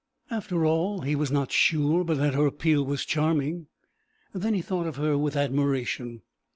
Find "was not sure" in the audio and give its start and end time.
1.15-2.03